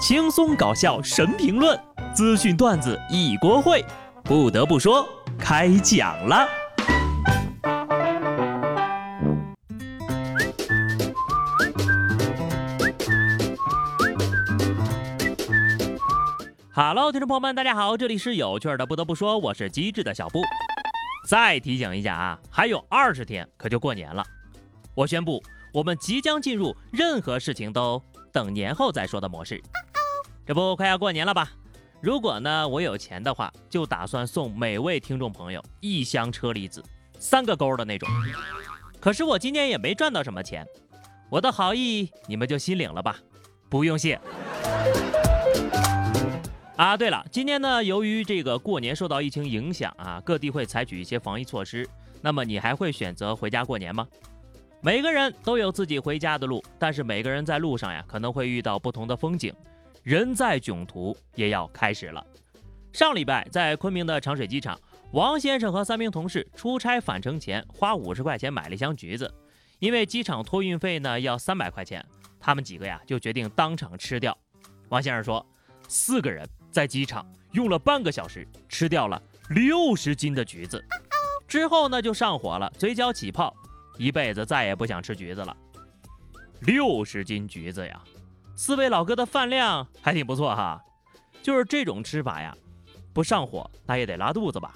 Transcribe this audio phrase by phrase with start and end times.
[0.00, 1.78] 轻松搞笑神评论，
[2.14, 3.84] 资讯段子一锅烩。
[4.24, 5.06] 不得不说，
[5.38, 6.48] 开讲了。
[16.72, 18.86] Hello，听众朋友们，大家好，这里是有趣的。
[18.86, 20.40] 不得不说，我是机智的小布。
[21.28, 24.24] 再提醒一下啊，还有二十天可就过年了。
[24.94, 25.42] 我宣布，
[25.74, 29.62] 我们即将进入任何事情都等年后再说的模式。
[30.50, 31.48] 这不快要过年了吧？
[32.00, 36.82] 如果呢我有钱的话，就打算送每位听众朋友一箱车厘子，
[37.20, 38.08] 三个勾的那种。
[38.98, 40.66] 可是我今年也没赚到什么钱，
[41.30, 43.16] 我的好意你们就心领了吧，
[43.68, 44.20] 不用谢。
[46.74, 51.88] 啊，对了，今年呢由于这个过年受到疫情影响啊，各地会采取一些防疫措施。
[52.20, 54.04] 那么你还会选择回家过年吗？
[54.80, 59.54] 每个人都有自己回家的路，但是每个人在路上呀可能会遇到不同的风景。
[60.02, 62.24] 人在囧途也要开始了。
[62.92, 64.78] 上礼拜在昆明的长水机场，
[65.12, 69.32] 王先生和三名同事出差返程前花五十块钱买了一箱橘子，
[69.78, 72.04] 因为机场托运费呢要三百块钱，
[72.40, 74.36] 他们几个呀就决定当场吃掉。
[74.88, 75.44] 王先生说，
[75.86, 80.84] 四个人在机场用了半个小时吃掉了六十斤的橘子，
[81.46, 83.54] 之后呢就上火了，嘴角起泡，
[83.98, 85.56] 一辈子再也不想吃橘子了。
[86.62, 88.02] 六十斤橘子呀！
[88.62, 90.78] 四位老哥的饭量还挺不错哈，
[91.42, 92.54] 就是这种吃法呀，
[93.10, 94.74] 不上火那也得拉肚子吧。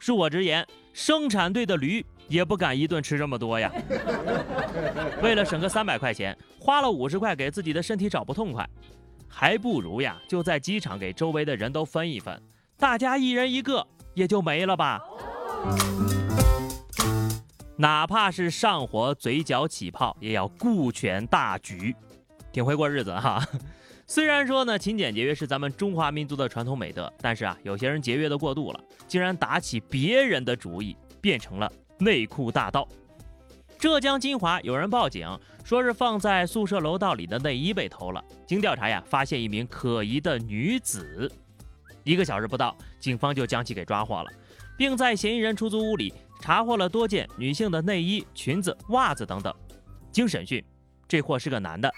[0.00, 3.70] 恕我直言，生产队的驴也不敢一顿吃这么多呀。
[5.22, 8.68] 为了省个三百块钱，花了五十块给自己的身体找不痛快，
[9.28, 12.36] 还不如呀就在机场给周围的人都分一分，
[12.76, 15.00] 大家一人一个也就没了吧。
[17.76, 21.94] 哪怕是上火、嘴角起泡，也要顾全大局。
[22.54, 23.44] 挺会过日子哈，
[24.06, 32.86] 虽然说呢，勤俭节约是咱们中华民族的传统美德，但是啊，有些人节约的过度了，竟然打起别人的主意，变成了内裤大盗。
[33.76, 35.28] 浙江金华有人报警，
[35.64, 38.24] 说是放在宿舍楼道里的内衣被偷了。
[38.46, 41.28] 经调查呀，发现一名可疑的女子。
[42.04, 44.30] 一个小时不到，警方就将其给抓获了，
[44.78, 49.52] 并在嫌疑人出租屋里查获了多件女性的内衣、裙子、袜子等等。
[50.12, 50.64] 经审讯，
[51.06, 51.92] 这货是个男的。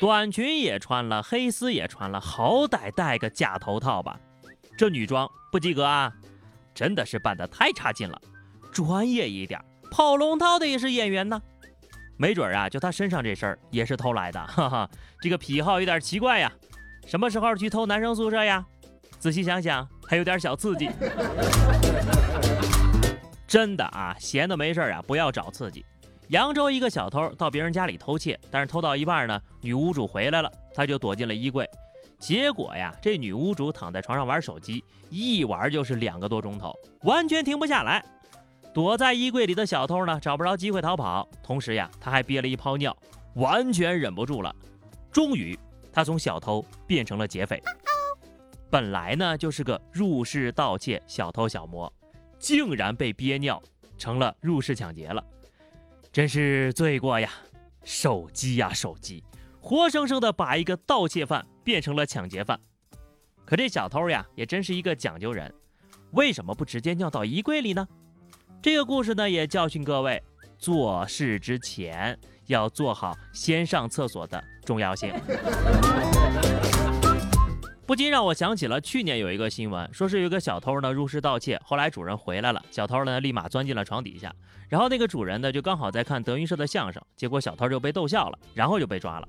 [0.00, 4.18] 短裙也穿了，黑丝也穿了，好歹戴个假头套吧。
[4.76, 6.12] 这女装不及格啊，
[6.74, 8.20] 真的是扮得太差劲了。
[8.72, 9.60] 专业一点，
[9.90, 11.40] 跑龙套的也是演员呢。
[12.16, 14.44] 没准啊，就他身上这身也是偷来的。
[14.46, 16.50] 哈哈，这个癖好有点奇怪呀。
[17.06, 18.64] 什么时候去偷男生宿舍呀？
[19.18, 20.90] 仔细想想，还有点小刺激。
[23.46, 25.84] 真的啊，闲的没事啊，不要找刺激。
[26.32, 31.68] 扬州一个小偷到别人家里偷窃，但是偷到一半呢，女屋主回来了，他就躲进了衣柜。
[32.18, 38.02] 结果呀，这女屋主躺在床上玩手机，一玩就是两个多钟头，完全停不下来。
[38.72, 42.96] 躲在衣柜里的小偷呢，找不着机会逃跑，同时呀，他还憋了一泡尿，
[43.34, 44.56] 完全忍不住了。
[45.10, 45.58] 终于，
[45.92, 47.62] 他从小偷变成了劫匪。
[48.70, 51.92] 本来呢，就是个入室盗窃小偷小摸，
[52.38, 53.62] 竟然被憋尿
[53.98, 55.22] 成了入室抢劫了。
[56.12, 57.30] 真是罪过呀！
[57.84, 59.24] 手机呀，手机，
[59.62, 62.60] 活生生的把一个盗窃犯变成了抢劫犯。
[63.46, 65.50] 可这小偷呀，也真是一个讲究人，
[66.10, 67.88] 为什么不直接尿到衣柜里呢？
[68.60, 70.22] 这个故事呢，也教训各位，
[70.58, 75.10] 做事之前要做好先上厕所的重要性。
[77.92, 84.34] 不禁让我想起了去年有一个新闻，说是有个小偷呢入室盗窃，后来主人回来了，小偷呢立马钻进了床底下，
[84.66, 89.28] 然后那个主人呢就刚好在看德云社的相声，结果小偷就被逗笑了，然后就被抓了。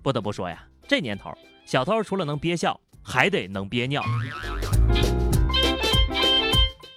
[0.00, 1.30] 不得不说呀，这年头
[1.66, 4.02] 小偷除了能憋笑，还得能憋尿。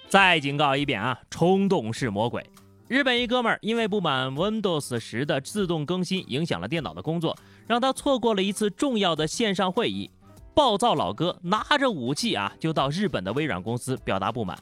[0.08, 2.42] 再警告一遍啊，冲动是魔鬼。
[2.88, 7.36] 日本一哥们儿因为不满 Windows 十的自动更新影响了电脑的工作，
[7.66, 10.10] 让他错过了一次重要的线上会议。
[10.56, 14.58] 暴躁老哥拿着武器啊，就到日本的微软公司表达不满。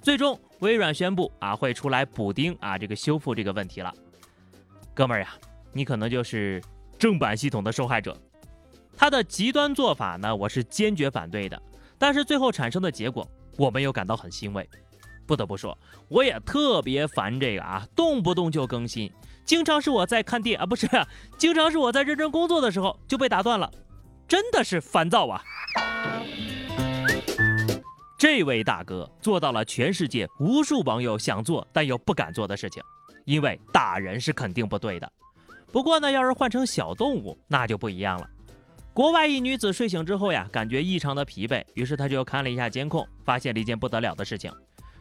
[0.00, 3.92] 最终，微软宣布啊，会出来补丁啊，这个修复这个问题了。
[4.94, 5.34] 哥们儿呀，
[5.72, 6.62] 你可能就是
[6.96, 8.16] 正版系统的受害者。
[8.96, 11.60] 他的极端做法呢，我是坚决反对的。
[11.98, 13.28] 但是最后产生的结果，
[13.58, 14.68] 我们又感到很欣慰。
[15.26, 19.12] 不得不说，我也特别烦这个啊，动不动就更新，
[19.44, 20.88] 经常是我在看电啊，不是，
[21.36, 23.68] 经常是我在认真工作的时候就被打断了。
[24.32, 25.44] 真的是烦躁啊！
[28.16, 32.82] 这位大哥做到了全世界无数网友想做但又不敢做的事情，
[33.26, 35.12] 因为打人是肯定不对的。
[35.70, 38.30] 不过呢，要是换成小动物，那就不一样了。
[38.94, 44.50] 国外一女子睡醒之后呀，感觉异常的疲惫，于是她就看了一下监控，发现了一件不得了的事情。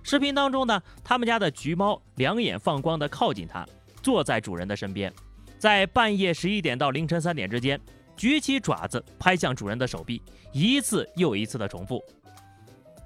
[0.03, 3.65] 视频当中呢，他们家的橘猫两眼放光的靠近她，
[4.03, 5.09] 坐在主人的身边，
[5.57, 7.79] 在半夜十一点到凌晨三点之间，
[8.15, 10.21] 举起爪子拍向主人的手臂，
[10.51, 12.03] 一次又一次的重复。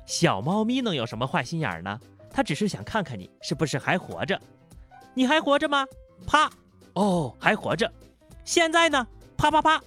[0.06, 2.00] 小猫咪能有什么坏心眼呢？
[2.30, 4.40] 它只是想看看你是不是还活着。
[5.14, 5.86] 你还活着吗？
[6.28, 6.52] 啪！
[6.94, 7.92] 哦，还活着。
[8.44, 9.08] 现在呢？
[9.38, 9.82] 啪啪啪。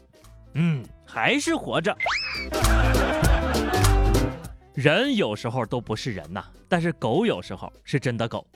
[0.54, 1.96] 嗯，还是活着。
[4.74, 8.46] 人有时候都不是人呐，但是狗有时候是真的狗。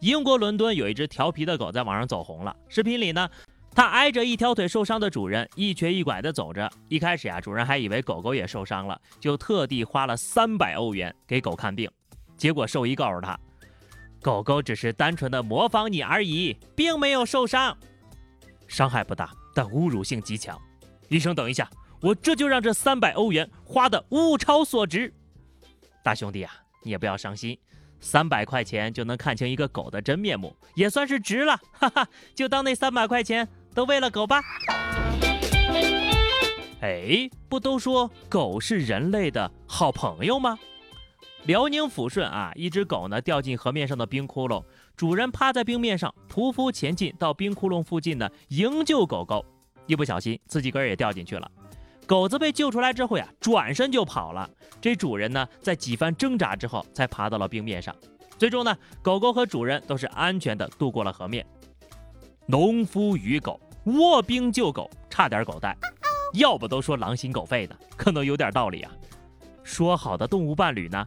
[0.00, 2.54] 英国伦敦有一只调皮的狗在网上走红了。
[2.68, 3.28] 视频里呢，
[3.74, 6.70] 它挨着一条腿受伤的主人，一瘸一拐地走着。
[6.88, 11.90] 一开始呀，主人还以为狗狗也受伤了，就特地花了三百欧元给狗看病。
[12.36, 13.38] 结果兽医告诉他，
[14.20, 17.76] 狗狗只是单纯的模仿你而已，并没有受伤，
[18.68, 20.60] 伤害不大，但侮辱性极强。
[21.08, 21.68] 医生，等一下，
[22.00, 25.12] 我这就让这三百欧元花的物超所值。
[26.02, 26.52] 大兄弟啊，
[26.82, 27.58] 你也不要伤心，
[28.00, 31.58] 三百块钱就能看清一个狗的真面目，也算是值了。
[31.72, 34.40] 哈哈，就当那三百块钱都喂了狗吧。
[36.80, 40.58] 哎，不都说狗是人类的好朋友吗？
[41.44, 44.64] 辽宁抚顺啊，一只狗呢掉进河面上的冰窟窿，
[44.96, 49.44] 主人趴在冰面上匍匐前进到冰窟窿附近呢营救狗狗。
[49.86, 51.50] 一不小心，自己个儿也掉进去了。
[52.06, 54.48] 狗子被救出来之后呀，转身就跑了。
[54.80, 57.94] 这主人呢，在几番挣扎之后，才爬到了冰面上。
[58.38, 61.46] 最终呢，狗狗和主人都是安全的渡过了河面。
[62.52, 65.74] 农夫与狗，卧冰救狗，差点狗带。
[66.34, 68.92] 要不都说狼心狗肺的，可能有点道理啊。
[69.62, 71.02] 说好的动物伴侣呢，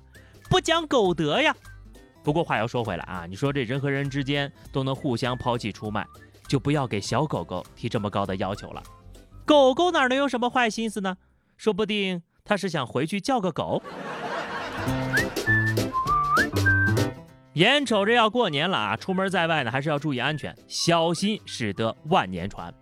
[0.49, 1.55] 不讲狗德呀。
[2.23, 6.03] 不过话又说回来啊，你说这人和人之间都能互相抛弃出卖。
[6.47, 8.81] 就不要给小狗狗提这么高的要求了。
[9.45, 11.15] 狗狗哪能有什么坏心思呢？
[11.57, 13.83] 说不定它是想回去叫个狗。
[17.55, 22.73] 眼瞅着要过年了啊，出门在外呢还是要注意安全，小心驶得万年船。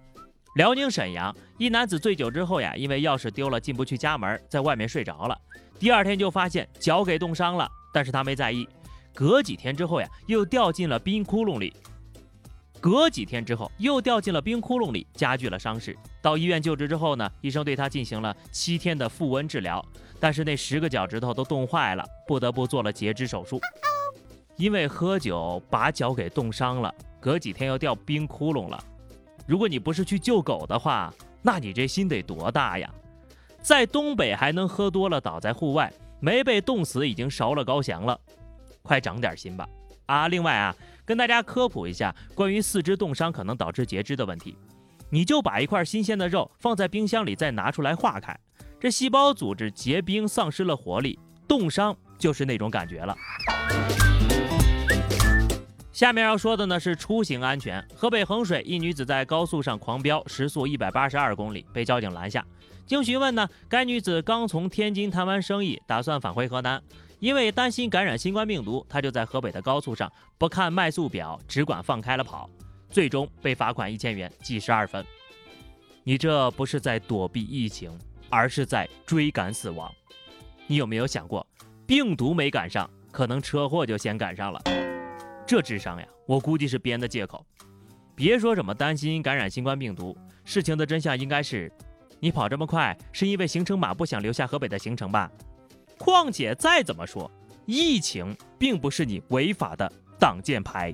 [0.55, 5.39] 辽宁沈阳一男子醉酒之后呀，因为钥匙丢了进不去家门，在外面睡着了。
[5.77, 8.67] 第二天就发现脚给冻伤了，但是他没在意。
[9.13, 11.71] 隔几天之后呀，又掉进了冰窟窿里。
[12.81, 15.95] 隔几天之后，又掉进了冰窟窿里，加剧了伤势。
[16.19, 19.85] 到医院救治之后呢，医生对他进行了七天的复温治疗，
[20.19, 23.61] 但是那十个脚趾头都冻坏了，不得不做了截肢手术。
[24.63, 28.81] 因为喝酒把脚给冻伤了，隔几天又掉冰窟窿了。
[29.45, 32.89] 如果你不是去救狗的话，那你这心得多大呀？
[33.61, 38.17] 在东北还能喝多了倒在户外，没被冻死已经烧了高翔了，
[38.81, 39.67] 快长点心吧！
[40.05, 40.73] 啊，另外啊。
[41.03, 44.57] 跟大家科普一下关于四肢冻伤可能导致截肢的问题，
[45.09, 48.33] 你就把一块新鲜的肉放在冰箱里，再拿出来化开，
[48.79, 51.19] 这细胞组织结冰丧失了活力，
[51.49, 53.13] 冻伤就是那种感觉了。
[55.93, 57.81] 下面要说的呢是出行安全。
[57.95, 62.43] 河北衡水一女子在高速上狂飙，时速一百八十二公里，被交警拦下。
[62.87, 66.81] 经询问呢，该女子刚从天津谈完生意，打算返回河南。
[67.19, 72.49] 因为担心感染新冠病毒，她就在河北的高速上不看迈速表，只管放开了跑，
[72.89, 75.05] 最终被罚款一千元，记十二分。
[76.03, 77.97] 你这不是在躲避疫情，
[78.29, 79.89] 而是在追赶死亡。
[80.67, 81.45] 你有没有想过，
[81.85, 84.61] 病毒没赶上，可能车祸就先赶上了？
[85.45, 87.45] 这智商呀，我估计是编的借口。
[88.15, 91.71] 别说什么担心感染新冠病毒，事情的真相应该是，
[92.19, 95.29] 你跑这么快是因为行程码不想留下河北的行程吧？
[95.97, 97.29] 况且再怎么说，
[97.65, 100.93] 疫情并不是你违法的挡箭牌。